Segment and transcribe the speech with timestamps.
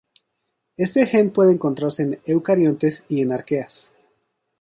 [0.77, 3.93] Este gen puede encontrarse en eucariontes y en arqueas.